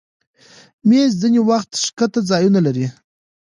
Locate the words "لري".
2.67-2.87